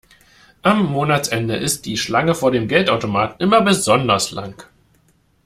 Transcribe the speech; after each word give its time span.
Am 0.63 0.87
Monatsende 0.91 1.55
ist 1.57 1.85
die 1.85 1.95
Schlange 1.95 2.33
vor 2.33 2.49
dem 2.49 2.67
Geldautomaten 2.67 3.39
immer 3.39 3.61
besonders 3.61 4.31
lang. 4.31 4.55